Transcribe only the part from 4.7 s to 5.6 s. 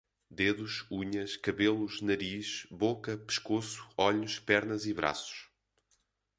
e braços